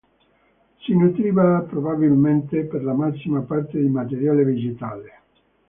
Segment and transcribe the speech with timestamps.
[0.79, 5.21] Si nutriva probabilmente per la massima parte di materiale vegetale.